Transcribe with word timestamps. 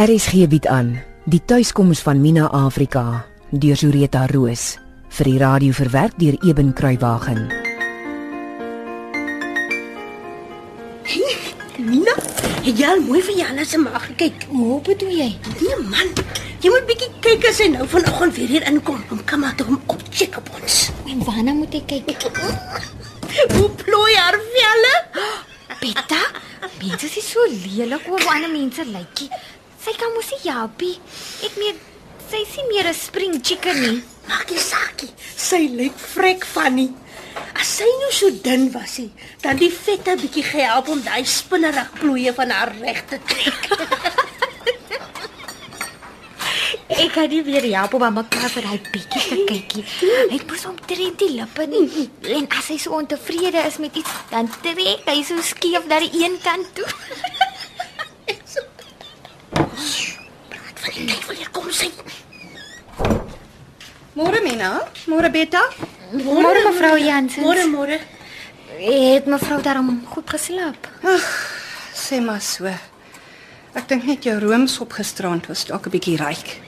RSG 0.00 0.46
bied 0.48 0.64
aan 0.64 0.94
die 1.28 1.42
tuiskoms 1.44 2.00
van 2.00 2.22
Mina 2.24 2.46
Afrika 2.56 3.26
deur 3.52 3.76
Zureta 3.76 4.22
Roos 4.30 4.78
vir 5.12 5.28
die 5.28 5.40
radio 5.42 5.76
verwerk 5.76 6.14
deur 6.16 6.38
Eben 6.40 6.70
Kruiwagen. 6.72 7.42
Mina, 11.84 12.14
het 12.64 12.72
jy 12.80 12.88
al 12.88 13.04
mooi 13.04 13.20
vir 13.28 13.42
Jana 13.42 13.68
se 13.68 13.82
maag 13.82 14.06
gekyk? 14.14 14.48
Hoe 14.48 14.80
bedoel 14.88 15.12
jy? 15.18 15.28
Nee 15.60 15.78
man, 15.92 16.16
jy 16.64 16.72
moet 16.72 16.88
bietjie 16.88 17.12
kyk 17.28 17.44
as 17.52 17.60
hy 17.60 17.68
nou 17.76 17.84
vanoggend 17.98 18.40
weer 18.40 18.56
hier 18.56 18.68
inkom 18.72 19.04
om 19.12 19.20
kamma 19.28 19.52
toe 19.60 19.68
om 19.68 19.80
op 19.84 20.08
check 20.08 20.40
op 20.40 20.48
ons. 20.62 20.80
En 21.12 21.20
waarna 21.28 21.58
moet 21.60 21.76
ek 21.76 21.92
kyk? 21.92 22.24
Hoe 23.58 23.68
plooi 23.84 24.16
haar 24.16 24.40
velle? 24.48 24.96
Betta, 25.84 26.24
mense 26.80 27.12
is 27.12 27.32
so 27.36 27.44
lelik 27.52 28.08
oor 28.08 28.30
ander 28.32 28.48
mense 28.48 28.88
lykie. 28.96 29.28
Sy 29.80 29.92
kan 29.96 30.12
mos 30.14 30.30
nie 30.34 30.42
japie. 30.44 30.96
Ek 31.46 31.56
meen 31.60 31.78
sy 32.30 32.42
is 32.44 32.56
nie 32.56 32.66
meer 32.70 32.86
'n 32.88 32.94
spring 32.94 33.40
chicken 33.42 33.80
nie. 33.80 34.02
Maak 34.28 34.50
nie 34.50 34.58
saakie. 34.58 35.10
Sy 35.36 35.68
lyk 35.74 35.96
vrek 36.14 36.44
van 36.54 36.74
nie. 36.74 36.92
As 37.54 37.68
sy 37.78 37.84
nou 38.00 38.12
so 38.12 38.30
dun 38.44 38.70
was, 38.72 38.96
hy, 38.96 39.10
dan 39.42 39.56
die 39.56 39.70
vette 39.70 40.16
bietjie 40.16 40.44
gehelp 40.44 40.88
om 40.88 41.02
daai 41.02 41.24
spinnerig 41.24 41.90
plooie 42.00 42.32
van 42.34 42.50
haar 42.50 42.72
reg 42.80 43.04
te 43.08 43.18
trek. 43.26 43.68
Ek 46.90 47.12
kan 47.14 47.28
nie 47.30 47.42
weer 47.46 47.64
help 47.70 47.94
om 47.94 48.02
aan 48.02 48.16
mekaar 48.18 48.50
vir 48.50 48.66
hy 48.66 48.78
bietjie 48.92 49.22
te 49.28 49.36
kykie. 49.48 49.84
Hy 50.32 50.38
pos 50.50 50.64
omtrent 50.68 51.18
die 51.22 51.30
lippe 51.36 51.66
nie. 51.70 52.08
En 52.36 52.48
as 52.58 52.68
hy 52.72 52.78
so 52.82 52.96
ontevrede 52.98 53.62
is 53.68 53.78
met 53.82 53.96
iets, 53.96 54.10
dan 54.32 54.50
trek 54.64 55.06
hy 55.06 55.22
so 55.26 55.40
skief 55.46 55.86
na 55.90 56.00
die 56.02 56.10
een 56.24 56.36
kant 56.44 56.66
toe. 56.74 56.88
Praat 60.50 60.82
van 60.82 60.92
die 60.96 61.06
tyd 61.06 61.24
wanneer 61.30 61.50
kom 61.70 61.78
sy? 61.78 61.90
Môre 64.18 64.42
Mina, 64.42 64.82
môre 65.06 65.30
Betta. 65.30 65.62
Môre 66.10 66.66
mevrou 66.66 66.98
Jansen. 66.98 67.46
Môre 67.46 67.64
môre. 67.70 67.98
Het 68.80 69.26
mevrou 69.30 69.60
daarom 69.62 70.02
goed 70.10 70.26
geslaap? 70.26 70.88
Sê 71.94 72.18
maar 72.18 72.42
so. 72.42 72.66
Ek 73.76 73.86
dink 73.86 74.08
net 74.08 74.26
jou 74.26 74.34
roomsop 74.42 74.96
gisterand 74.98 75.46
was 75.46 75.64
dalk 75.68 75.86
'n 75.86 75.94
bietjie 75.94 76.18
ryk. 76.18 76.58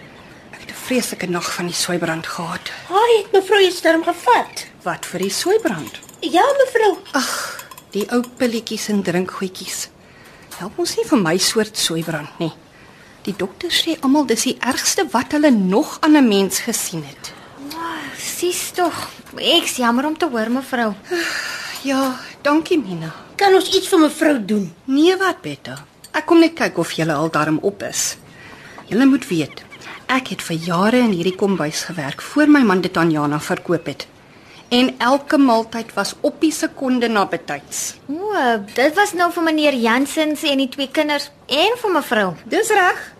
Ek 0.54 0.60
het 0.62 0.70
'n 0.70 0.82
vreeslike 0.86 1.26
nag 1.26 1.50
van 1.50 1.66
die 1.66 1.74
soeibrand 1.74 2.26
gehad. 2.26 2.70
Haai, 2.86 3.22
het 3.22 3.32
mevrou 3.32 3.60
iets 3.60 3.82
daarom 3.82 4.04
gevat? 4.04 4.66
Wat 4.84 5.06
vir 5.06 5.20
die 5.20 5.30
soeibrand? 5.30 5.98
Ja, 6.20 6.46
mevrou. 6.62 6.98
Ag, 7.12 7.66
die 7.90 8.06
ou 8.12 8.22
pilletjies 8.36 8.88
en 8.88 9.02
drinkgoedjies. 9.02 9.88
Help 10.58 10.78
ons 10.78 10.96
nie 10.96 11.04
vir 11.04 11.18
my 11.18 11.38
soort 11.38 11.76
soeibrand 11.76 12.38
nie. 12.38 12.52
Die 13.22 13.34
dokters 13.38 13.84
sê 13.84 13.94
almal 14.02 14.26
dis 14.26 14.48
die 14.48 14.56
ergste 14.58 15.04
wat 15.12 15.32
hulle 15.36 15.50
nog 15.50 15.98
aan 16.00 16.16
'n 16.16 16.28
mens 16.28 16.58
gesien 16.66 17.04
het. 17.04 17.32
Sis 18.18 18.70
tog. 18.74 19.10
Ek's 19.36 19.76
jammer 19.76 20.06
om 20.06 20.18
te 20.18 20.26
hoor 20.26 20.50
mevrou. 20.50 20.94
Ja, 21.82 22.16
dankie 22.42 22.78
Mina. 22.78 23.10
Kan 23.36 23.54
ons 23.54 23.68
iets 23.74 23.88
vir 23.88 23.98
mevrou 23.98 24.44
doen? 24.44 24.74
Nee, 24.84 25.16
wat 25.16 25.40
Betta? 25.42 25.84
Ek 26.12 26.26
kom 26.26 26.38
net 26.38 26.54
kyk 26.54 26.78
of 26.78 26.92
julle 26.92 27.12
al 27.12 27.30
darm 27.30 27.58
op 27.62 27.82
is. 27.82 28.16
Julle 28.86 29.06
moet 29.06 29.26
weet, 29.28 29.62
ek 30.06 30.28
het 30.28 30.42
vir 30.42 30.56
jare 30.56 30.98
in 30.98 31.10
hierdie 31.10 31.34
kombuis 31.34 31.82
gewerk 31.88 32.22
voor 32.22 32.46
my 32.46 32.62
man 32.62 32.80
dit 32.80 32.96
aan 32.96 33.10
Jana 33.10 33.40
verkoop 33.40 33.86
het. 33.86 34.06
En 34.68 34.94
elke 34.98 35.38
maaltyd 35.38 35.94
was 35.94 36.14
op 36.20 36.40
die 36.40 36.52
sekonde 36.52 37.08
na 37.08 37.26
betyds. 37.26 37.96
O, 38.08 38.32
dit 38.74 38.94
was 38.94 39.12
nou 39.12 39.32
vir 39.32 39.42
meneer 39.42 39.74
Jansen 39.74 40.36
se 40.36 40.48
en 40.48 40.58
die 40.58 40.68
twee 40.68 40.88
kinders 40.88 41.30
en 41.46 41.76
vir 41.82 41.92
mevrou. 41.92 42.28
Dis 42.44 42.70
reg. 42.70 43.11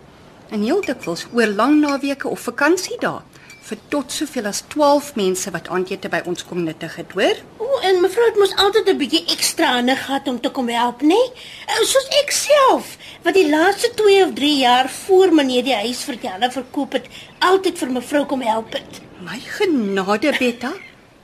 En 0.53 0.61
heel 0.61 0.81
dikwels 0.85 1.25
oor 1.33 1.49
lang 1.57 1.79
naweke 1.81 2.29
of 2.29 2.43
vakansiedae 2.45 3.21
vir 3.63 3.79
tot 3.89 4.11
soveel 4.11 4.49
as 4.49 4.59
12 4.73 5.13
mense 5.17 5.51
wat 5.55 5.69
aandete 5.71 6.09
by 6.11 6.19
ons 6.29 6.43
kom 6.45 6.65
nuttig 6.65 6.97
het, 6.99 7.13
hoor? 7.15 7.37
O, 7.63 7.69
en 7.87 8.01
mevrou 8.03 8.25
het 8.27 8.37
mos 8.41 8.51
altyd 8.59 8.89
'n 8.91 8.99
bietjie 8.99 9.23
ekstra 9.35 9.69
aandag 9.77 10.03
gehad 10.05 10.27
om 10.27 10.39
te 10.41 10.49
kom 10.49 10.67
help, 10.69 11.01
nê? 11.01 11.07
Nee? 11.07 11.87
Soos 11.91 12.07
ek 12.21 12.31
self, 12.31 12.97
wat 13.23 13.33
die 13.33 13.49
laaste 13.49 13.89
2 13.95 14.25
of 14.25 14.33
3 14.33 14.57
jaar 14.57 14.89
voor 14.89 15.33
meneer 15.33 15.63
die 15.63 15.75
huis 15.75 16.03
vir 16.03 16.17
Jana 16.21 16.51
verkoop 16.51 16.93
het, 16.93 17.07
altyd 17.39 17.77
vir 17.77 17.91
mevrou 17.91 18.25
kom 18.25 18.41
help 18.41 18.73
het. 18.73 19.01
My 19.21 19.39
genade, 19.39 20.35
Betta, 20.39 20.73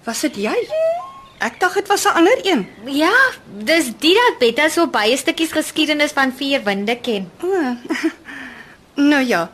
was 0.05 0.21
dit 0.21 0.35
jy? 0.35 0.57
Ek 1.39 1.59
dink 1.59 1.73
dit 1.73 1.87
was 1.87 2.05
'n 2.05 2.15
ander 2.15 2.39
een. 2.43 2.67
Ja, 2.85 3.13
dis 3.45 3.91
dit 3.99 4.15
dat 4.15 4.39
Betta 4.39 4.69
so 4.69 4.87
baie 4.87 5.17
stukkies 5.17 5.51
geskiedenis 5.51 6.11
van 6.11 6.31
vier 6.31 6.63
winde 6.63 6.95
ken. 6.95 7.31
O. 7.43 7.75
Nou 8.99 9.23
ja, 9.23 9.45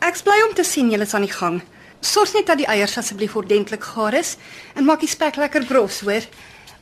ek's 0.00 0.22
bly 0.24 0.38
om 0.46 0.54
te 0.56 0.64
sien 0.64 0.88
julle 0.88 1.04
is 1.04 1.12
aan 1.14 1.26
die 1.26 1.32
gang. 1.32 1.58
Sorg 2.00 2.32
net 2.32 2.46
dat 2.48 2.56
die 2.56 2.68
eiers 2.72 2.96
asseblief 2.96 3.34
ordentlik 3.36 3.84
gaar 3.84 4.14
is 4.16 4.30
en 4.72 4.86
maak 4.88 5.00
die 5.04 5.10
spek 5.12 5.36
lekker 5.36 5.66
bros, 5.68 6.00
hoor. 6.06 6.24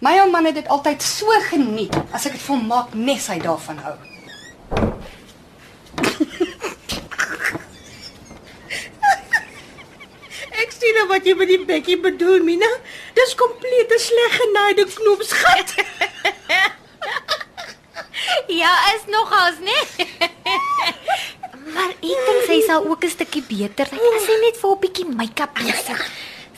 My 0.02 0.12
ou 0.22 0.28
man 0.30 0.46
het 0.46 0.54
dit 0.60 0.70
altyd 0.70 1.02
so 1.02 1.26
geniet 1.48 1.96
as 2.14 2.26
ek 2.30 2.36
dit 2.38 2.44
vir 2.44 2.54
hom 2.54 2.66
maak 2.70 2.94
nes 2.94 3.26
hy 3.26 3.38
daarvan 3.42 3.78
hou. 3.82 3.96
Ek 10.62 10.70
sien 10.70 10.94
nou 11.00 11.06
wat 11.10 11.26
jy 11.26 11.34
met 11.38 11.50
die 11.50 11.64
bekkie 11.66 11.98
bedoel, 12.02 12.42
Mina. 12.46 12.70
Dis 13.18 13.34
komplete 13.38 13.98
sleg 13.98 14.38
genaaide 14.38 14.86
knoopsgat. 14.94 15.74
Ja, 18.52 18.70
is 18.94 19.06
nogals, 19.10 19.58
né? 19.64 20.21
Maar 21.74 21.90
ek 21.90 22.20
dink 22.28 22.44
sy 22.46 22.60
sal 22.66 22.86
ook 22.88 23.04
'n 23.04 23.10
stukkie 23.16 23.44
beter 23.48 23.86
lyk 23.92 24.14
as 24.16 24.26
sy 24.26 24.36
net 24.44 24.56
vir 24.62 24.70
'n 24.70 24.80
bietjie 24.84 25.06
make-up 25.06 25.52
besig. 25.54 26.00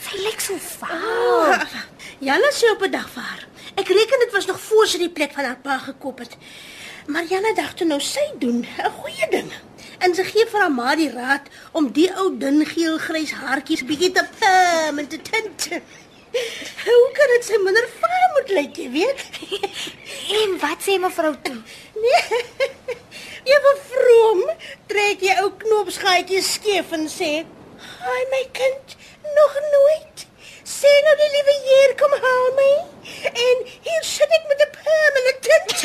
Sy 0.05 0.17
lyk 0.27 0.41
so 0.41 0.55
vaal. 0.59 1.67
Jana 2.21 2.51
sê 2.53 2.71
op 2.73 2.83
'n 2.83 2.91
dag 2.91 3.09
vir 3.15 3.23
haar. 3.23 3.43
Ek 3.77 3.89
reken 3.89 4.19
dit 4.25 4.33
was 4.33 4.47
nog 4.47 4.61
voor 4.61 4.87
sy 4.87 4.99
die 4.99 5.11
plek 5.11 5.33
van 5.33 5.45
haar 5.45 5.61
pa 5.63 5.79
gekoop 5.79 6.19
het. 6.19 6.37
Maar 7.07 7.25
Jana 7.25 7.53
dink 7.55 7.77
toe 7.77 7.87
nou 7.87 8.01
sy 8.01 8.27
doen 8.39 8.67
'n 8.67 8.91
goeie 9.01 9.27
ding. 9.31 9.53
En 9.99 10.15
sy 10.15 10.25
gee 10.25 10.47
vir 10.47 10.61
haar 10.61 10.71
ma 10.71 10.95
die 10.95 11.11
raad 11.11 11.49
om 11.73 11.93
die 11.93 12.11
ou 12.17 12.37
dun 12.39 12.65
geel-grys 12.67 13.33
haartjies 13.33 13.85
bietjie 13.85 14.13
te 14.13 14.25
pam 14.39 14.99
en 14.99 15.09
te 15.09 15.19
tint. 15.23 15.69
Hoe 16.85 17.11
kan 17.15 17.29
dit 17.37 17.45
sy 17.45 17.59
minder 17.63 17.89
vaal 18.01 18.31
moet 18.35 18.49
lyk, 18.49 18.77
jy 18.77 18.91
weet? 18.91 19.21
En 20.41 20.59
wat 20.59 20.83
sê 20.83 20.99
mevrou 20.99 21.35
toe? 21.43 21.57
Nee. 21.95 22.43
Was 23.45 23.81
vroom, 23.91 24.41
trek 24.89 25.21
jy 25.25 25.35
ou 25.43 25.51
knoopsgaatjies 25.61 26.47
skeef 26.57 26.93
en 26.97 27.05
sê: 27.13 27.31
"Haai 28.01 28.25
my 28.33 28.45
kind, 28.59 28.97
nog 29.39 29.55
nooit. 29.75 30.25
Sê 30.65 30.93
nou 31.05 31.15
die 31.21 31.31
liewe 31.35 31.55
Heer 31.67 31.93
kom 32.01 32.15
haal 32.25 32.49
my. 32.61 32.73
En 33.33 33.57
hier 33.87 34.05
sit 34.11 34.31
ek 34.39 34.45
met 34.49 34.61
'n 34.65 34.71
permanent 34.79 35.41
tint." 35.49 35.79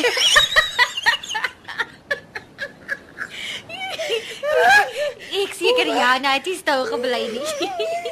Ek 5.42 5.52
seker 5.56 5.86
Jana 5.86 6.32
het 6.32 6.46
nie 6.46 6.56
stil 6.56 6.84
gebly 6.84 7.22
nie. 7.34 7.46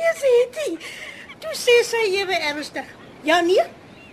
Ja, 0.05 0.13
sê 0.25 0.31
dit. 0.53 0.79
Toe 1.41 1.55
sê 1.65 1.83
sy 1.85 2.05
ewe 2.21 2.37
ernstig: 2.53 2.87
"Ja 3.23 3.41
nee, 3.41 3.65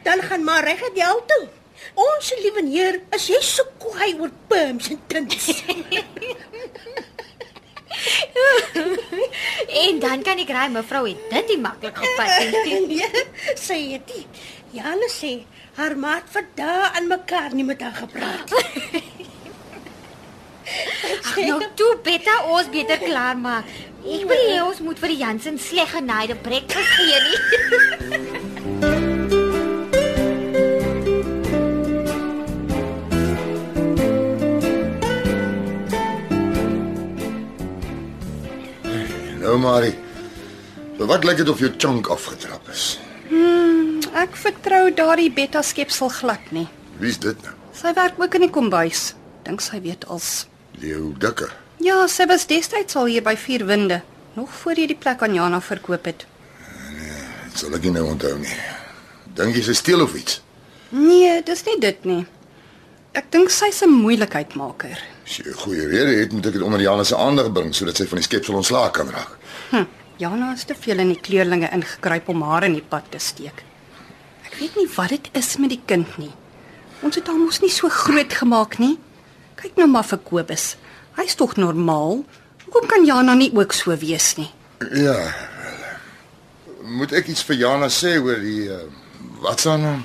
dan 0.03 0.21
gaan 0.21 0.43
maar 0.43 0.63
reg 0.63 0.79
het 0.79 0.95
jou 0.95 1.21
toe." 1.27 1.47
Ons 1.95 2.33
liewe 2.41 2.63
Heer, 2.67 3.01
as 3.15 3.27
jy 3.29 3.39
so 3.41 3.63
kwaai 3.79 4.15
oor 4.19 4.31
perms 4.55 4.89
en 4.89 4.99
tints. 5.07 5.63
en 9.85 9.99
dan 9.99 10.21
kan 10.27 10.41
ek 10.43 10.51
raai 10.57 10.71
mevrou 10.73 11.03
het 11.07 11.21
dit 11.31 11.53
nie 11.53 11.61
maklik 11.63 11.97
gepas 12.03 12.33
nie. 12.51 12.79
nee, 12.91 13.25
sê 13.67 13.79
dit. 14.11 14.43
Jana 14.75 15.09
sê 15.11 15.33
haar 15.79 15.95
maat 15.99 16.27
vir 16.31 16.45
dae 16.59 16.91
aan 16.91 17.07
mekaar 17.11 17.55
nie 17.55 17.67
met 17.67 17.83
haar 17.83 17.95
gepraat. 18.03 18.55
Ag 21.25 21.35
nou 21.45 21.59
toe 21.79 21.91
Betta 22.03 22.35
ons 22.51 22.71
beter 22.73 22.99
klaar 23.03 23.37
maak. 23.39 23.67
Ek 24.05 24.23
wil 24.29 24.41
hê 24.49 24.57
ons 24.61 24.79
moet 24.85 24.99
vir 25.01 25.13
die 25.15 25.21
Jansen 25.23 25.57
sleg 25.61 25.89
genaaide 25.95 26.35
breakfast 26.45 26.91
gee 26.99 27.19
nie. 27.27 28.24
Marie. 39.57 39.95
So 40.97 41.07
wat 41.09 41.25
lyk 41.27 41.37
dit 41.41 41.49
of 41.49 41.59
jou 41.59 41.71
chunk 41.77 42.07
afgetrap 42.13 42.69
is? 42.71 42.95
Ek 44.15 44.37
vertrou 44.39 44.89
daardie 44.95 45.31
Betta 45.33 45.61
skepsel 45.65 46.09
glad 46.09 46.51
nie. 46.55 46.67
Wie's 47.01 47.17
dit 47.19 47.35
nou? 47.43 47.53
Sy 47.75 47.91
werk 47.97 48.19
ook 48.21 48.37
in 48.37 48.45
die 48.47 48.53
kombuis. 48.53 49.09
Dink 49.43 49.61
sy 49.61 49.81
weet 49.83 50.05
als 50.07 50.45
Leo 50.79 51.11
Dikke. 51.19 51.49
Ja, 51.83 52.05
sy 52.07 52.25
was 52.31 52.47
destyds 52.47 52.95
al 52.95 53.11
hier 53.11 53.23
by 53.25 53.35
Vier 53.35 53.65
Winde, 53.67 54.01
nog 54.39 54.53
voor 54.61 54.79
jy 54.79 54.87
die 54.93 54.97
plek 54.97 55.21
aan 55.25 55.35
Jana 55.35 55.59
verkoop 55.61 56.07
het. 56.07 56.23
Dit 57.45 57.59
sal 57.59 57.75
ek 57.75 57.83
nie 57.83 57.91
nou 57.97 58.05
onthou 58.13 58.37
nie. 58.39 58.55
Dink 59.35 59.59
jy 59.59 59.65
sy 59.67 59.75
steel 59.75 60.01
of 60.05 60.15
iets? 60.15 60.39
Nee, 60.95 61.41
dis 61.43 61.65
nie 61.67 61.77
dit 61.83 62.07
nie. 62.07 62.23
Ek 63.15 63.31
dink 63.31 63.49
sy's 63.49 63.81
'n 63.81 63.91
moeilikheidmaker. 64.03 64.97
As 65.25 65.37
jy 65.37 65.47
'n 65.47 65.53
goeie 65.53 65.87
rede 65.87 66.19
het, 66.19 66.31
moet 66.33 66.45
ek 66.45 66.53
dit 66.53 66.61
onder 66.61 66.81
Jana 66.81 67.03
se 67.03 67.15
aandag 67.15 67.51
bring 67.51 67.73
sodat 67.73 67.97
sy 67.97 68.05
van 68.05 68.17
die 68.17 68.27
skepsel 68.27 68.55
ontslae 68.55 68.91
kan 68.91 69.09
raak. 69.09 69.37
Hm, 69.71 69.85
Jana 70.17 70.53
is 70.53 70.63
te 70.63 70.75
veel 70.75 70.99
in 70.99 71.07
die 71.13 71.21
kleurlinge 71.21 71.69
ingekruip 71.71 72.27
om 72.29 72.41
haar 72.41 72.63
in 72.63 72.73
die 72.73 72.83
pad 72.89 73.03
te 73.09 73.19
steek. 73.19 73.63
Ek 74.45 74.55
weet 74.59 74.75
nie 74.75 74.87
wat 74.95 75.09
dit 75.09 75.29
is 75.33 75.57
met 75.57 75.69
die 75.69 75.81
kind 75.85 76.17
nie. 76.17 76.31
Ons 77.01 77.15
het 77.15 77.27
haar 77.27 77.37
mos 77.37 77.61
nie 77.61 77.69
so 77.69 77.89
groot 77.89 78.33
gemaak 78.33 78.79
nie. 78.79 78.97
Kyk 79.55 79.75
nou 79.77 79.87
maar 79.87 80.03
vir 80.03 80.17
Kobus. 80.17 80.75
Hy's 81.15 81.35
tog 81.35 81.55
normaal. 81.55 82.25
Hoekom 82.65 82.87
kan 82.87 83.05
Jana 83.05 83.33
nie 83.33 83.51
ook 83.55 83.73
so 83.73 83.95
wees 83.95 84.35
nie? 84.37 84.51
Ja. 84.91 85.33
Moet 86.83 87.13
ek 87.13 87.27
iets 87.27 87.43
vir 87.43 87.55
Jana 87.55 87.87
sê 87.87 88.19
oor 88.19 88.39
die 88.39 88.67
uh, 88.69 88.83
wat 89.41 89.59
se 89.59 89.77
naam? 89.77 90.03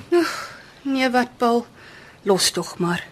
Nee, 0.83 1.09
wat 1.09 1.37
Paul? 1.37 1.65
Los 2.23 2.51
tog 2.51 2.77
maar. 2.77 3.07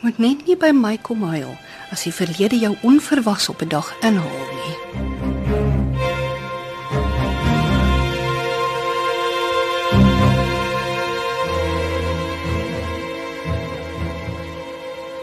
Moet 0.00 0.18
net 0.18 0.46
nie 0.46 0.56
by 0.58 0.72
my 0.74 0.96
kom 0.98 1.22
huil 1.22 1.52
as 1.94 2.02
die 2.02 2.12
verlede 2.14 2.58
jou 2.58 2.72
onverwags 2.82 3.46
op 3.48 3.62
'n 3.62 3.68
dag 3.68 3.94
inhaal 4.00 4.46
nie. 4.58 4.76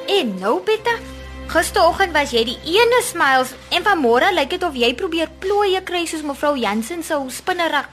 En 0.07 0.35
nou, 0.39 0.63
Betta, 0.63 0.95
gisteroggend 1.47 2.11
was 2.13 2.31
jy 2.31 2.43
die 2.43 2.59
ene 2.63 3.01
smiles 3.03 3.51
en 3.69 3.83
vanmôre 3.83 4.33
lyk 4.33 4.49
dit 4.49 4.63
of 4.63 4.75
jy 4.75 4.93
probeer 4.95 5.29
plooie 5.39 5.83
kry 5.83 6.05
soos 6.05 6.21
mevrou 6.21 6.57
Jansen 6.57 7.03
se 7.03 7.15
spinnerak. 7.27 7.89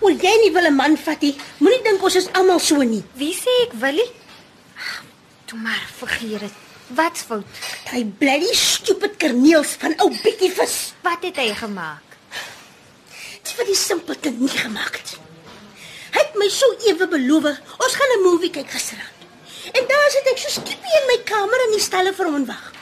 Wil 0.00 0.16
jy 0.16 0.40
nie 0.42 0.52
wil 0.52 0.66
'n 0.66 0.74
man 0.76 0.96
vat 0.96 1.20
nie? 1.20 1.36
Moenie 1.58 1.82
dink 1.82 2.02
ons 2.02 2.16
is 2.16 2.32
almal 2.32 2.58
so 2.58 2.82
nie. 2.82 3.04
Wie 3.14 3.34
sê 3.34 3.50
ek 3.66 3.72
Willie? 3.80 4.25
Toe 5.46 5.58
maar 5.58 5.88
vergeet 5.96 6.40
dit. 6.40 6.54
Wat's 6.86 7.22
fout? 7.22 7.44
Hy 7.90 8.02
bloody 8.18 8.50
stupid 8.54 9.16
kerneels 9.22 9.76
van 9.78 9.94
ou 10.02 10.08
bietjie 10.22 10.50
vis. 10.54 10.76
Wat 11.06 11.22
het 11.26 11.38
hy 11.38 11.52
gemaak? 11.54 12.16
Dit 13.42 13.52
vir 13.54 13.68
die 13.68 13.78
simpelste 13.78 14.32
nie 14.34 14.50
gemaak 14.50 14.98
het. 14.98 15.12
Hy 16.16 16.22
het 16.22 16.38
my 16.40 16.48
so 16.50 16.66
ewe 16.90 17.06
beloof, 17.10 17.46
ons 17.78 17.98
gaan 17.98 18.14
'n 18.16 18.24
movie 18.24 18.50
kyk 18.50 18.70
gisteraand. 18.70 19.14
En 19.72 19.86
daar 19.86 20.10
sit 20.10 20.30
ek 20.32 20.38
so 20.38 20.50
skiepie 20.50 20.96
in 21.00 21.06
my 21.10 21.18
kamer 21.24 21.60
en 21.66 21.74
die 21.74 21.82
stelle 21.82 22.12
vir 22.14 22.26
hom 22.26 22.46
wag. 22.46 22.72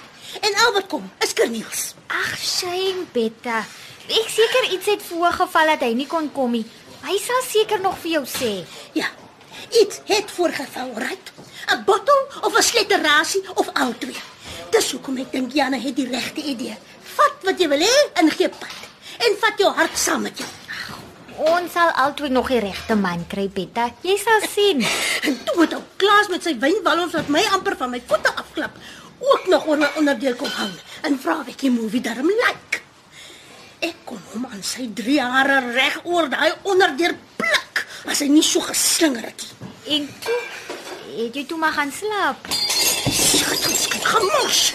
En 0.41 0.55
al 0.65 0.73
wat 0.73 0.87
kom 0.87 1.11
is 1.25 1.33
kerneels. 1.33 1.95
Ag, 2.07 2.39
shame, 2.39 3.05
Betta. 3.13 3.65
Ek 4.09 4.29
seker 4.29 4.73
iets 4.73 4.87
het 4.87 5.03
voorgeval 5.03 5.67
dat 5.67 5.81
hy 5.81 5.93
nie 5.93 6.07
kon 6.07 6.33
kom 6.33 6.51
nie. 6.51 6.65
Hy 7.05 7.19
sal 7.19 7.43
seker 7.45 7.81
nog 7.81 7.99
vir 7.99 8.11
jou 8.11 8.25
sê. 8.25 8.65
Ja. 8.93 9.09
Iets 9.81 10.01
het 10.05 10.31
voorgeval, 10.31 10.91
right? 10.97 11.33
'n 11.73 11.83
Bottel 11.85 12.21
of 12.41 12.57
'n 12.59 12.63
sletterasie 12.63 13.43
of 13.55 13.69
al 13.73 13.95
twee. 13.99 14.23
Dis 14.71 14.91
hoekom 14.93 15.17
ek 15.17 15.33
dink 15.33 15.53
Jana 15.53 15.79
het 15.79 15.97
die 15.97 16.09
regte 16.09 16.43
idee. 16.43 16.77
Vat 17.03 17.37
wat 17.43 17.59
jy 17.59 17.69
wil 17.69 17.79
hê 17.79 17.97
en 18.15 18.31
gee 18.31 18.49
pad. 18.49 18.79
En 19.19 19.37
vat 19.41 19.59
jou 19.59 19.73
hart 19.75 19.99
saam 19.99 20.23
met 20.23 20.39
jou. 20.39 20.49
Ons 21.37 21.73
sal 21.73 21.91
altyd 21.91 22.31
nog 22.31 22.49
die 22.49 22.61
regte 22.63 22.95
man 22.95 23.27
kry, 23.27 23.49
Betta. 23.49 23.89
Jy 24.01 24.17
sal 24.17 24.41
sien. 24.55 24.87
En 25.27 25.39
toe 25.45 25.61
het 25.61 25.73
ou 25.75 25.83
Klaas 25.97 26.29
met 26.29 26.43
sy 26.43 26.59
wynwalms 26.59 27.13
wat 27.13 27.29
my 27.29 27.43
amper 27.57 27.77
van 27.77 27.91
my 27.91 28.03
voete 28.07 28.35
afklap, 28.35 28.77
ook 29.19 29.47
nog 29.47 29.67
oor 29.67 29.79
my 29.79 29.89
onderdeel 29.97 30.35
kom 30.37 30.51
hang 30.53 30.75
en 31.03 31.19
vra 31.19 31.39
of 31.41 31.49
ek 31.49 31.59
die 31.65 31.71
movie 31.71 32.03
darm 32.05 32.29
like. 32.29 32.83
Ek 33.81 34.05
kon 34.05 34.21
hom 34.33 34.47
aan 34.47 34.63
sy 34.63 34.91
drie 34.95 35.21
hare 35.21 35.61
reg 35.73 36.01
oor 36.05 36.29
daai 36.29 36.53
onderdeel 36.63 37.17
pluk 37.37 37.85
as 38.05 38.21
hy 38.21 38.29
nie 38.29 38.45
so 38.45 38.61
geslinger 38.61 39.25
het 39.31 39.43
nie. 39.43 39.54
En 39.85 40.09
toe 40.25 40.41
het 41.17 41.35
jy 41.37 41.45
toe 41.45 41.59
maar 41.59 41.73
gaan 41.73 41.93
slaap. 41.93 42.47
Gemors. 44.09 44.73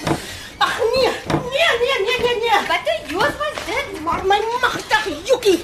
Ag 0.58 0.76
nee, 0.94 1.10
nee, 1.28 1.72
nee, 1.82 1.98
nee, 2.06 2.18
nee, 2.26 2.36
nee. 2.44 2.60
Wat 2.68 2.86
'n 2.86 3.10
joos 3.10 3.36
was 3.42 3.58
dit? 3.66 4.02
Maar 4.04 4.26
my 4.26 4.40
magtige 4.62 5.14
Joekie. 5.24 5.64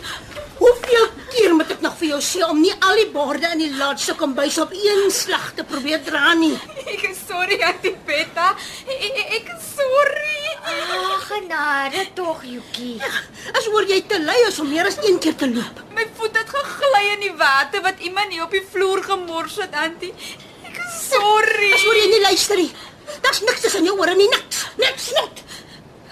Hoeveel 0.57 1.07
keer 1.29 1.55
moet 1.55 1.71
ek 1.71 1.81
nog 1.81 1.97
vir 1.97 2.07
jou 2.07 2.21
sê 2.21 2.41
om 2.49 2.61
nie 2.61 2.73
al 2.79 2.95
die 2.95 3.11
borde 3.11 3.47
in 3.51 3.57
die 3.57 3.75
laaste 3.75 4.15
kombuis 4.15 4.57
op 4.57 4.71
een 4.71 5.11
slag 5.11 5.51
te 5.55 5.63
probeer 5.63 6.03
dra 6.03 6.33
nie? 6.33 6.57
Ek 6.85 7.01
is 7.01 7.17
sorry, 7.27 7.61
Auntie 7.61 7.97
Betta. 8.05 8.55
Ek, 8.87 9.17
ek 9.29 9.53
is 9.57 9.63
sorry. 9.75 10.34
Genade 11.35 12.07
tog, 12.13 12.43
Jukie. 12.47 12.95
As 13.51 13.65
hoor 13.67 13.83
jy 13.89 13.97
te 14.07 14.21
lui 14.23 14.37
is 14.47 14.59
om 14.63 14.69
meer 14.71 14.87
as 14.87 14.95
een 15.03 15.17
keer 15.19 15.35
te 15.35 15.49
loop. 15.51 15.81
My 15.95 16.05
voet 16.15 16.37
het 16.39 16.51
gegly 16.51 17.01
in 17.11 17.25
die 17.25 17.33
water 17.35 17.83
wat 17.83 17.99
iemand 18.07 18.31
hier 18.31 18.45
op 18.45 18.55
die 18.55 18.63
vloer 18.63 19.03
gemors 19.03 19.57
het, 19.59 19.75
Auntie. 19.81 20.13
Ek 20.69 20.79
is 20.79 21.01
sorry. 21.09 21.73
As 21.75 21.83
hoor 21.83 21.99
jy 21.99 22.05
nie 22.13 22.21
luister 22.23 22.61
nie. 22.61 22.69
Daar's 23.25 23.43
niks 23.43 23.65
tussen 23.65 23.87
jou 23.87 23.97
ore 23.99 24.15
nie, 24.15 24.29
niks. 24.31 24.63
Niks 24.79 25.09
net. 25.17 25.43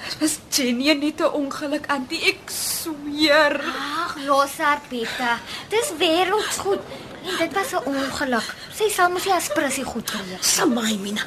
Dit 0.04 0.20
was 0.25 0.36
Jenny 0.52 0.92
net 0.92 1.24
'n 1.24 1.31
ongeluk, 1.40 1.88
Auntie. 1.88 2.22
Ek 2.34 2.52
sweer. 2.52 3.64
Ag, 4.04 4.20
los 4.28 4.58
haar, 4.60 4.81
Betta. 4.90 5.40
Dis 5.70 5.96
wêreldsgoed. 6.04 6.84
En 7.24 7.36
dit 7.40 7.54
was 7.54 7.72
'n 7.72 7.88
ongeluk. 7.88 8.56
Sy 8.75 8.90
sal 8.90 9.10
mos 9.10 9.25
nie 9.25 9.34
as 9.34 9.48
prissie 9.48 9.86
goed 9.86 10.10
kry. 10.12 10.38
Samai 10.42 10.98
Mina. 10.98 11.24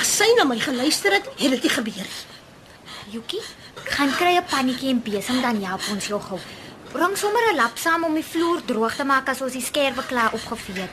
As 0.00 0.16
sy 0.16 0.32
na 0.36 0.44
my 0.44 0.58
geluister 0.58 1.12
het, 1.12 1.26
het 1.36 1.50
dit 1.50 1.62
nie 1.62 1.70
gebeur 1.70 2.08
nie. 2.08 2.31
Jukie, 3.12 3.42
gaan 3.92 4.08
kry 4.16 4.36
'n 4.40 4.44
pannetjie 4.48 4.88
en 4.88 5.02
besem 5.02 5.40
dan 5.42 5.62
help 5.62 5.84
ons 5.92 6.06
jou 6.06 6.20
gou. 6.20 6.38
Bring 6.92 7.16
sommer 7.16 7.44
'n 7.52 7.56
lap 7.56 7.76
saam 7.76 8.04
om 8.04 8.14
die 8.14 8.24
vloer 8.24 8.64
droog 8.64 8.94
te 8.96 9.04
maak 9.04 9.28
as 9.28 9.40
ons 9.40 9.52
die 9.52 9.60
skerwe 9.60 10.02
klaar 10.06 10.32
opgevee 10.32 10.80
het. 10.80 10.90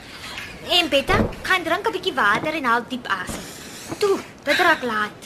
En 0.68 0.88
Betta, 0.88 1.16
gaan 1.42 1.62
drink 1.62 1.86
'n 1.86 1.92
bietjie 1.92 2.14
water 2.14 2.52
en 2.54 2.64
haal 2.64 2.84
diep 2.88 3.06
asem. 3.06 3.44
Toe, 3.98 4.18
dit 4.42 4.56
raak 4.56 4.82
laat. 4.82 5.20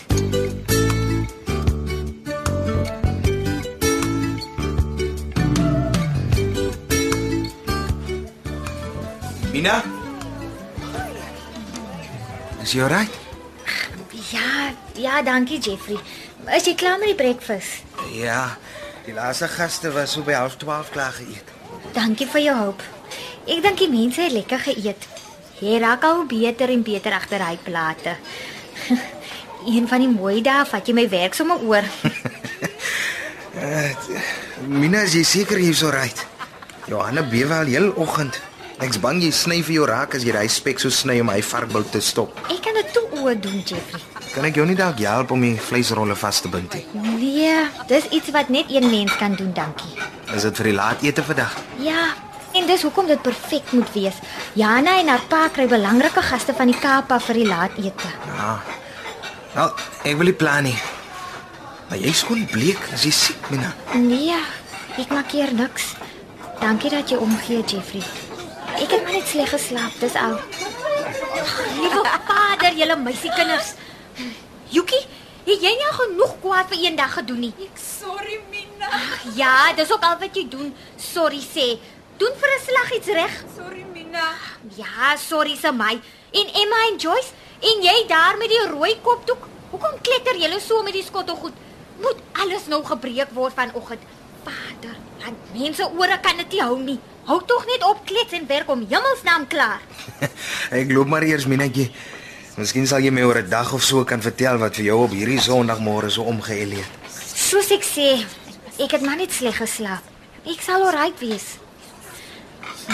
Mina? 9.53 9.83
Is 12.63 12.73
jy 12.73 12.87
reg? 12.87 13.09
Ja, 13.09 13.24
ja, 14.95 15.23
dankie 15.23 15.59
Jeffrey. 15.59 15.99
Is 16.57 16.67
jy 16.67 16.75
klaar 16.75 16.99
met 16.99 17.15
die 17.15 17.19
breakfast? 17.19 17.83
Ja. 18.13 18.57
Die 19.05 19.13
laaste 19.13 19.49
gaste 19.49 19.93
was 19.93 20.13
so 20.13 20.23
by 20.23 20.33
12:30 20.33 20.91
klaar 20.93 21.13
geëet. 21.13 21.51
Dankie 21.93 22.27
vir 22.27 22.41
jou 22.41 22.57
hulp. 22.57 22.83
Ek 23.47 23.61
dink 23.63 23.79
die 23.79 23.91
mense 23.91 24.21
het 24.23 24.33
lekker 24.33 24.59
geëet. 24.59 25.09
Jy 25.61 25.79
raak 25.79 26.05
al 26.05 26.25
beter 26.27 26.71
en 26.73 26.83
beter 26.83 27.13
agter 27.13 27.45
hy 27.45 27.59
plate. 27.63 28.17
Een 29.75 29.89
van 29.89 30.01
die 30.01 30.09
mooi 30.09 30.41
dae 30.43 30.65
vat 30.69 30.89
jy 30.89 30.95
my 30.97 31.09
werk 31.09 31.35
sommer 31.35 31.61
oor. 31.65 31.85
Mina, 34.69 35.05
is 35.05 35.15
jy 35.15 35.23
seker 35.25 35.61
jy's 35.61 35.79
so 35.85 35.93
reg? 35.93 36.17
Johanna 36.89 37.23
bewe 37.29 37.55
al 37.55 37.71
heel 37.73 37.93
oggend. 37.97 38.41
Ek's 38.85 38.99
bang 39.01 39.23
jy 39.23 39.31
sny 39.33 39.61
vir 39.63 39.79
jou 39.79 39.87
raak 39.89 40.17
as 40.17 40.25
jy 40.27 40.33
daai 40.35 40.49
spek 40.49 40.81
so 40.83 40.91
sny 40.91 41.21
om 41.23 41.31
hy 41.33 41.41
varkbout 41.45 41.93
te 41.93 42.01
stop. 42.01 42.35
Ek 42.49 42.61
kan 42.65 42.77
dit 42.81 42.93
toe 42.97 43.07
oor 43.21 43.37
doen, 43.37 43.61
Jeffrey. 43.65 44.14
Kan 44.35 44.49
ek 44.49 44.57
jou 44.59 44.65
nie 44.67 44.75
dalk 44.75 44.99
help 44.99 45.31
om 45.31 45.43
die 45.45 45.55
vleisrolle 45.63 46.17
vas 46.19 46.41
te 46.43 46.51
bind 46.51 46.73
nie? 46.75 46.83
Nee, 46.99 47.53
dis 47.87 48.09
iets 48.17 48.33
wat 48.35 48.49
net 48.51 48.71
een 48.73 48.89
mens 48.91 49.15
kan 49.21 49.37
doen, 49.39 49.53
dankie. 49.55 49.93
Is 50.35 50.43
dit 50.43 50.57
vir 50.59 50.69
die 50.73 50.75
laatete 50.75 51.23
vandag? 51.23 51.53
Ja, 51.85 52.09
en 52.59 52.67
dis 52.67 52.83
hoekom 52.83 53.07
dit 53.07 53.23
perfek 53.23 53.71
moet 53.77 53.93
wees. 53.95 54.19
Jana 54.59 54.97
en 54.99 55.13
haar 55.13 55.23
pa 55.31 55.45
kry 55.55 55.69
belangrike 55.71 56.25
gaste 56.27 56.55
van 56.59 56.73
die 56.73 56.79
Kaap 56.83 57.15
af 57.15 57.29
vir 57.31 57.39
die 57.45 57.47
laatete. 57.47 58.11
Ja. 58.35 58.57
Nou, 59.55 59.69
ek 60.03 60.19
wil 60.19 60.33
nie 60.33 60.37
plan 60.43 60.67
nie. 60.67 60.75
Maar 61.89 62.03
jy's 62.03 62.25
skoon 62.25 62.43
bleek, 62.51 62.83
is 62.97 63.07
jy 63.07 63.15
siek, 63.15 63.49
Mina? 63.55 63.71
Nee, 63.95 64.35
ek 64.99 65.15
maak 65.15 65.31
hier 65.31 65.55
niks. 65.55 65.93
Dankie 66.59 66.91
dat 66.91 67.11
jy 67.13 67.21
omgee, 67.23 67.63
Jeffrey. 67.63 68.03
Ek 68.81 68.91
het 68.91 68.99
maar 69.05 69.15
net 69.15 69.31
sleg 69.31 69.55
geslaap, 69.55 69.95
dis 70.03 70.19
al. 70.19 70.41
Liewe 71.79 72.03
Vader, 72.27 72.75
julle 72.75 72.99
meisiekinders. 72.99 73.75
Jukie, 74.75 75.03
het 75.47 75.61
jy 75.63 75.71
nie 75.79 75.91
genoeg 75.95 76.33
kwaad 76.43 76.71
vir 76.73 76.81
een 76.83 76.97
dag 76.99 77.13
gedoen 77.15 77.45
nie? 77.47 77.53
Ek 77.63 77.79
sorry, 77.79 78.41
Mina. 78.51 78.89
Ja, 79.39 79.71
dis 79.79 79.93
ook 79.95 80.03
al 80.03 80.17
wat 80.19 80.35
jy 80.35 80.49
doen. 80.51 80.73
Sorry 80.99 81.39
sê. 81.45 81.67
Doen 82.19 82.35
vir 82.41 82.51
'n 82.55 82.63
slag 82.65 82.91
iets 82.97 83.11
reg. 83.19 83.35
Sorry, 83.57 83.85
Mina. 83.93 84.27
Ja, 84.77 85.17
sorry 85.17 85.57
se 85.57 85.71
my. 85.73 85.95
En 86.41 86.47
Emma 86.63 86.79
en 86.91 86.97
Joyce, 86.99 87.31
en 87.61 87.83
jy 87.83 88.07
daar 88.09 88.37
met 88.39 88.49
die 88.49 88.67
rooi 88.67 88.97
kopdoek. 89.03 89.47
Hoekom 89.71 90.01
kletter 90.03 90.37
julle 90.37 90.61
so 90.61 90.83
met 90.83 90.93
die 90.93 91.03
skottelgoed? 91.05 91.55
Moet 92.01 92.19
alles 92.33 92.67
nou 92.67 92.85
gebreek 92.85 93.31
word 93.33 93.55
vanoggend. 93.55 94.01
Vader, 94.45 94.97
want 95.23 95.39
mense 95.53 95.91
ore 95.99 96.19
kan 96.21 96.37
dit 96.37 96.53
nie 96.53 96.63
hou 96.63 96.79
nie. 96.79 96.99
Hou 97.25 97.41
tog 97.47 97.65
net 97.67 97.85
op 97.85 98.05
klets 98.05 98.33
en 98.33 98.47
werk 98.47 98.69
om 98.69 98.87
hemelsnaam 98.89 99.47
klaar. 99.47 99.81
Ek 100.81 100.91
loop 100.93 101.07
maar 101.07 101.23
eers, 101.23 101.47
Minetjie. 101.47 101.93
Miskien 102.57 102.87
sal 102.87 103.03
jy 103.03 103.11
my 103.11 103.23
oor 103.27 103.39
'n 103.43 103.49
dag 103.51 103.73
of 103.75 103.83
so 103.83 104.05
kan 104.05 104.21
vertel 104.23 104.59
wat 104.59 104.77
vir 104.77 104.85
jou 104.85 104.99
op 105.05 105.11
hierdie 105.11 105.41
Sondagmôre 105.41 106.11
so 106.11 106.23
omgeël 106.23 106.71
het. 106.79 106.87
Soos 107.35 107.71
ek 107.71 107.83
sê, 107.83 108.25
ek 108.79 108.91
het 108.93 109.03
maar 109.03 109.17
net 109.17 109.33
sleg 109.33 109.57
geslaap. 109.57 110.03
Ek 110.47 110.61
sal 110.63 110.83
alright 110.87 111.19
wees. 111.21 111.59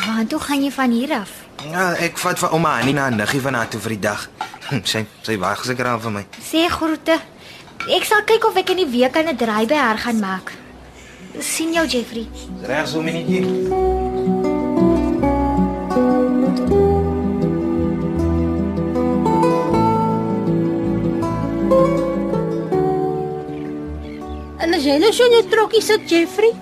Waar 0.07 0.26
toe 0.26 0.38
gaan 0.40 0.62
jy 0.64 0.71
van 0.71 0.90
hier 0.90 1.12
af? 1.12 1.31
Ja, 1.71 1.93
ek 1.99 2.17
vat 2.19 2.38
vir 2.38 2.49
ouma 2.52 2.79
Annie 2.81 2.95
na 2.95 3.11
niggie 3.11 3.40
van 3.40 3.55
haar 3.55 3.69
toe 3.69 3.81
vir 3.81 3.90
die 3.90 4.00
dag. 4.00 4.29
Hm, 4.71 4.81
Sy 4.85 5.07
sy 5.23 5.37
wag 5.38 5.64
seker 5.64 5.87
al 5.87 6.00
vir 6.00 6.11
my. 6.11 6.25
Sê 6.40 6.69
groete. 6.71 7.21
Ek 7.88 8.05
sal 8.05 8.23
kyk 8.25 8.45
of 8.45 8.57
ek 8.57 8.71
in 8.71 8.76
die 8.76 8.87
week 8.99 9.17
aan 9.17 9.29
'n 9.29 9.37
draai 9.37 9.67
by 9.67 9.75
haar 9.76 9.99
gaan 9.99 10.21
maak. 10.21 10.52
sien 11.40 11.73
jou 11.73 11.87
Jeffrey. 11.87 12.26
Reg 12.62 12.88
so 12.88 13.02
minetjie. 13.02 14.10
En 24.80 24.87
as 24.87 24.88
jy 24.88 25.00
nou 25.02 25.08
so 25.12 25.26
in 25.28 25.34
jou 25.34 25.40
trokkie 25.52 25.80
sit, 25.84 26.04
Jeffrey, 26.08 26.54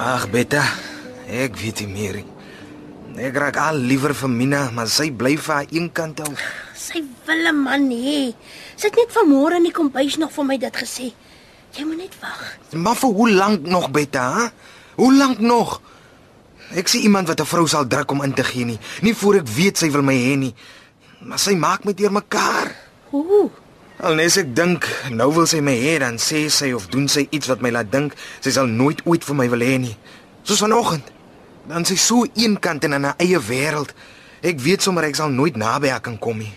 Ag, 0.00 0.22
Betta, 0.32 0.62
ek 1.28 1.58
weet 1.60 1.82
nie 1.82 1.88
meer 1.90 2.14
nie. 2.22 3.26
Ek 3.28 3.36
raak 3.36 3.58
al 3.60 3.76
liewer 3.76 4.14
vir 4.16 4.30
Mina, 4.32 4.62
maar 4.72 4.88
sy 4.88 5.10
bly 5.12 5.34
vir 5.36 5.52
haar 5.58 5.68
een 5.68 5.90
kant 5.92 6.22
hou. 6.24 6.30
sy 6.72 7.02
wil 7.26 7.44
'n 7.50 7.58
man 7.60 7.84
hê. 7.90 8.32
Sy 8.76 8.88
het 8.88 8.96
net 8.96 9.12
vanmôre 9.12 9.56
in 9.60 9.68
die 9.68 9.72
kombuis 9.72 10.16
nog 10.16 10.32
vir 10.32 10.44
my 10.44 10.56
dit 10.56 10.76
gesê. 10.76 11.12
Jy 11.76 11.84
moet 11.84 11.96
net 11.98 12.14
wag. 12.22 12.56
Maar 12.72 12.96
vir 12.96 13.10
hoe 13.10 13.30
lank 13.30 13.66
nog, 13.66 13.90
Betta? 13.90 14.24
Hè? 14.38 14.48
Hoe 14.96 15.12
lank 15.14 15.38
nog? 15.38 15.82
Ek 16.74 16.88
sien 16.88 17.02
iemand 17.02 17.28
wat 17.28 17.40
'n 17.40 17.44
vrou 17.44 17.66
sal 17.68 17.86
druk 17.86 18.10
om 18.10 18.22
in 18.22 18.32
te 18.32 18.44
gee 18.44 18.64
nie, 18.64 18.78
nie 19.02 19.14
voor 19.14 19.34
ek 19.34 19.48
weet 19.48 19.76
sy 19.76 19.90
wil 19.90 20.02
my 20.02 20.14
hê 20.14 20.36
nie. 20.38 20.54
Maar 21.20 21.38
sy 21.38 21.54
maak 21.54 21.84
my 21.84 21.92
deurmekaar. 21.92 22.72
Ooh, 23.12 23.50
Al 24.02 24.16
nes 24.18 24.34
ek 24.40 24.48
dink, 24.56 24.86
nou 25.14 25.28
wil 25.30 25.46
sy 25.46 25.60
my 25.62 25.76
hê, 25.78 25.98
dan 26.02 26.16
sê 26.18 26.48
sy 26.50 26.72
of 26.74 26.88
doen 26.90 27.06
sy 27.06 27.28
iets 27.30 27.46
wat 27.46 27.60
my 27.62 27.70
laat 27.70 27.92
dink 27.92 28.16
sy 28.42 28.50
sal 28.50 28.66
nooit 28.66 28.98
ooit 29.06 29.22
vir 29.22 29.38
my 29.38 29.46
wil 29.52 29.62
hê 29.62 29.76
nie. 29.78 29.94
Soos 30.42 30.62
vanoggend. 30.64 31.06
Dan 31.70 31.86
sy 31.86 31.94
so 31.94 32.26
eenkant 32.34 32.82
en 32.82 32.98
in 32.98 33.06
haar 33.06 33.20
eie 33.22 33.38
wêreld. 33.38 33.94
Ek 34.42 34.58
weet 34.58 34.82
sommer 34.82 35.06
ek 35.06 35.20
sal 35.20 35.30
nooit 35.30 35.54
naby 35.54 35.92
haar 35.94 36.02
kan 36.02 36.18
kom 36.18 36.42
nie. 36.42 36.50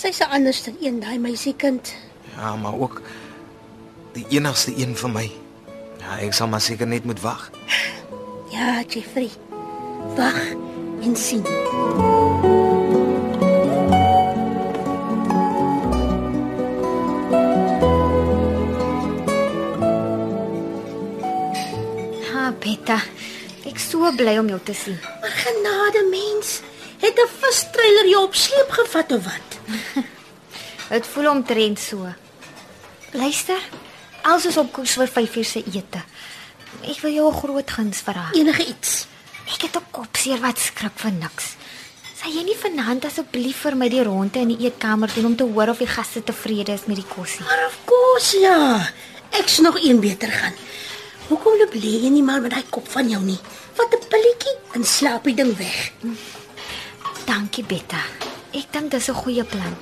sy's 0.00 0.20
'n 0.20 0.30
anderste 0.30 0.72
een, 0.80 1.00
daai 1.00 1.18
meisiekind. 1.18 1.94
Ja, 2.36 2.56
maar 2.56 2.74
ook 2.74 3.02
die 4.12 4.26
enigste 4.28 4.72
een 4.76 4.96
vir 4.96 5.10
my. 5.10 5.30
Ja, 5.98 6.18
ek 6.18 6.32
sal 6.32 6.48
maar 6.48 6.60
seker 6.60 6.86
net 6.86 7.04
moet 7.04 7.20
wag. 7.20 7.50
Ja, 8.50 8.82
Jeffrey. 8.88 9.30
Wag 10.16 10.40
en 11.02 11.16
sien. 11.16 11.44
So 24.00 24.16
bly 24.16 24.38
om 24.40 24.48
jou 24.48 24.60
te 24.64 24.74
sien. 24.74 24.98
Maar 25.20 25.36
genade 25.44 26.06
mens, 26.10 26.60
het 27.00 27.16
'n 27.18 27.30
vistreiler 27.40 28.08
jou 28.08 28.24
op 28.24 28.34
sleep 28.34 28.70
gevat 28.70 29.12
of 29.12 29.24
wat? 29.24 29.48
Dit 30.94 31.06
voel 31.06 31.30
omtrent 31.30 31.78
so. 31.78 32.08
Luister, 33.12 33.60
als 34.22 34.46
is 34.46 34.56
op 34.56 34.72
koers 34.72 34.92
vir 34.92 35.08
5 35.08 35.36
uur 35.36 35.44
se 35.44 35.64
ete. 35.64 36.02
Ek 36.82 37.00
wil 37.00 37.12
jou 37.12 37.32
'n 37.32 37.38
groot 37.38 37.70
guns 37.70 37.98
vra. 37.98 38.30
Enige 38.32 38.66
iets. 38.66 39.06
Ek 39.46 39.62
het 39.62 39.76
'n 39.76 39.90
kopseer 39.90 40.40
wat 40.40 40.58
skrik 40.58 40.96
vir 40.96 41.12
niks. 41.12 41.56
Sal 42.20 42.32
jy 42.32 42.42
nie 42.42 42.56
vanaand 42.56 43.04
asseblief 43.04 43.56
vir 43.56 43.76
my 43.76 43.88
die 43.88 44.02
ronde 44.02 44.38
in 44.38 44.48
die 44.48 44.64
eetkamer 44.66 45.10
doen 45.14 45.26
om 45.26 45.36
te 45.36 45.44
hoor 45.44 45.68
of 45.68 45.78
die 45.78 45.86
gaste 45.86 46.24
tevrede 46.24 46.72
is 46.72 46.84
met 46.86 46.96
die 46.96 47.06
kosie? 47.14 47.44
Maar 47.44 47.66
of 47.66 47.78
course 47.84 48.38
ja. 48.38 48.92
Ek's 49.30 49.58
nog 49.58 49.78
een 49.84 50.00
beter 50.00 50.28
gaan. 50.28 50.52
Hoekom 51.30 51.60
loop 51.60 51.74
lê 51.78 51.92
jy 52.02 52.08
nie 52.10 52.24
maar 52.26 52.40
met 52.42 52.50
daai 52.50 52.66
kop 52.74 52.88
van 52.90 53.06
jou 53.06 53.20
nie? 53.22 53.38
Vat 53.78 53.92
'n 53.94 54.02
pilletjie 54.10 54.54
en 54.74 54.84
slaap 54.84 55.22
die 55.24 55.34
ding 55.34 55.52
weg. 55.56 55.92
Dankie, 57.26 57.62
Betta. 57.64 58.02
Ek 58.50 58.66
dink 58.72 58.90
dis 58.90 59.08
'n 59.08 59.14
goeie 59.14 59.44
plan. 59.44 59.74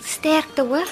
Sterkte, 0.00 0.62
hoor. 0.64 0.88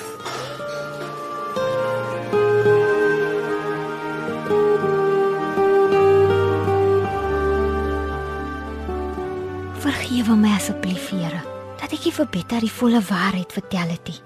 Vergewe 9.80 10.36
my 10.36 10.52
asseblief, 10.56 11.08
Here, 11.08 11.40
dat 11.80 11.92
ek 11.92 12.04
nie 12.04 12.12
vir 12.12 12.26
Betta 12.26 12.60
die 12.60 12.72
volle 12.80 13.00
waarheid 13.00 13.52
vertel 13.52 13.88
het 13.88 14.08
nie. 14.08 14.20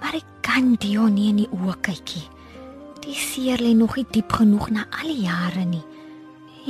Maar 0.00 0.14
ek 0.14 0.28
kan 0.40 0.74
Dion 0.74 1.14
nie 1.14 1.28
in 1.28 1.36
die 1.36 1.48
oë 1.48 1.80
kyk 1.80 2.14
nie. 2.14 2.39
Die 3.10 3.18
seer 3.18 3.58
lê 3.58 3.72
nog 3.74 3.96
nie 3.98 4.06
diep 4.06 4.36
genoeg 4.38 4.68
na 4.70 4.84
al 5.00 5.08
die 5.10 5.24
jare 5.24 5.64
nie. 5.66 5.82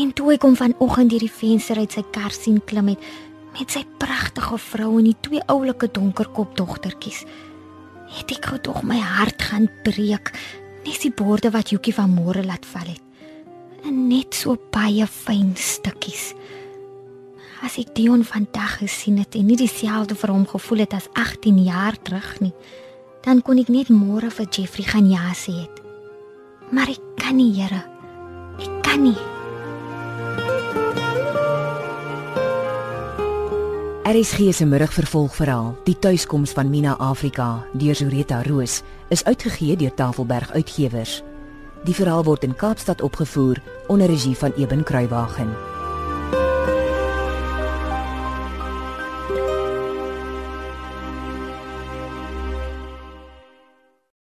En 0.01 0.15
toe 0.17 0.31
ek 0.33 0.45
hom 0.47 0.55
vanoggend 0.57 1.11
deur 1.13 1.21
die 1.21 1.35
venster 1.41 1.77
uit 1.77 1.93
sy 1.93 2.01
kar 2.15 2.33
sien 2.33 2.63
klim 2.65 2.89
het 2.95 3.03
met 3.59 3.75
sy 3.75 3.83
pragtige 4.01 4.57
vrou 4.71 4.95
en 5.01 5.09
die 5.11 5.19
twee 5.21 5.43
oulike 5.53 5.91
donkerkop 5.93 6.55
dogtertjies, 6.57 7.25
het 8.15 8.33
ek 8.33 8.47
gou 8.53 8.61
tog 8.63 8.79
my 8.87 8.97
hart 9.03 9.43
gaan 9.51 9.67
breek, 9.85 10.31
net 10.87 11.03
die 11.03 11.13
borde 11.13 11.51
wat 11.53 11.75
Joekie 11.75 11.93
van 11.99 12.15
môre 12.15 12.47
laat 12.47 12.65
val 12.71 12.89
het. 12.89 13.03
En 13.85 14.07
net 14.09 14.39
so 14.39 14.57
baie 14.73 15.05
fyn 15.11 15.53
stukkies. 15.61 16.31
As 17.67 17.77
ek 17.83 17.93
Dion 17.99 18.25
vandag 18.25 18.79
gesien 18.81 19.21
het 19.21 19.37
en 19.37 19.51
nie 19.51 19.59
dieselfde 19.61 20.17
vir 20.17 20.33
hom 20.33 20.49
gevoel 20.49 20.87
het 20.87 20.97
as 20.97 21.11
18 21.21 21.61
jaar 21.67 22.01
terug 22.01 22.33
nie, 22.41 22.55
dan 23.27 23.45
kon 23.45 23.61
ek 23.61 23.69
net 23.69 23.93
môre 23.93 24.33
vir 24.33 24.49
Jeffrey 24.49 24.89
gaan 24.89 25.13
ja 25.13 25.35
sê 25.37 25.59
het. 25.67 25.80
Maar 26.71 26.89
ek 26.89 27.03
kan 27.19 27.35
nie, 27.37 27.51
Here. 27.55 27.83
Ek 28.63 28.83
kan 28.87 29.03
nie. 29.03 29.19
RSG 34.11 34.53
se 34.55 34.67
middagvervolgverhaal, 34.67 35.75
Die 35.85 35.99
tuiskoms 35.99 36.55
van 36.55 36.71
Mina 36.71 36.97
Afrika 36.99 37.67
deur 37.73 37.95
Zureta 37.95 38.43
Roos, 38.43 38.83
is 39.09 39.25
uitgegee 39.25 39.77
deur 39.77 39.95
Tafelberg 39.95 40.51
Uitgewers. 40.51 41.23
Die 41.85 41.95
verhaal 41.95 42.25
word 42.25 42.45
in 42.45 42.55
Kaapstad 42.55 43.03
opgevoer 43.03 43.63
onder 43.89 44.07
regie 44.07 44.37
van 44.37 44.53
Eben 44.57 44.83
Kruiwagen. 44.83 45.70